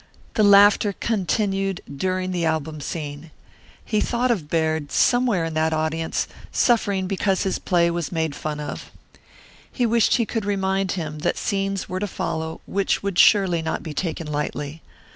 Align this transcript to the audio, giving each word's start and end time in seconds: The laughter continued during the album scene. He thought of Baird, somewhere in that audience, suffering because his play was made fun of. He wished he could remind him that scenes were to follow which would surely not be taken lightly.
The 0.33 0.41
laughter 0.43 0.93
continued 0.99 1.81
during 1.95 2.31
the 2.31 2.43
album 2.43 2.81
scene. 2.81 3.29
He 3.85 4.01
thought 4.01 4.31
of 4.31 4.49
Baird, 4.49 4.91
somewhere 4.91 5.45
in 5.45 5.53
that 5.53 5.73
audience, 5.73 6.27
suffering 6.51 7.05
because 7.05 7.43
his 7.43 7.59
play 7.59 7.91
was 7.91 8.11
made 8.11 8.33
fun 8.33 8.59
of. 8.59 8.89
He 9.71 9.85
wished 9.85 10.15
he 10.15 10.25
could 10.25 10.43
remind 10.43 10.93
him 10.93 11.19
that 11.19 11.37
scenes 11.37 11.87
were 11.87 11.99
to 11.99 12.07
follow 12.07 12.61
which 12.65 13.03
would 13.03 13.19
surely 13.19 13.61
not 13.61 13.83
be 13.83 13.93
taken 13.93 14.25
lightly. 14.25 14.81